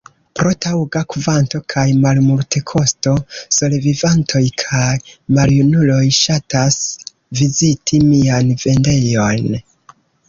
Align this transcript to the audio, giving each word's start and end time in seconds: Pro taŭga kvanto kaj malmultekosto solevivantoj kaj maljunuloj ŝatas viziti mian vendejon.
Pro 0.37 0.51
taŭga 0.65 1.01
kvanto 1.15 1.59
kaj 1.73 1.83
malmultekosto 2.05 3.13
solevivantoj 3.57 4.41
kaj 4.63 4.89
maljunuloj 5.39 6.07
ŝatas 6.23 6.81
viziti 7.43 8.01
mian 8.09 8.51
vendejon. 8.65 9.47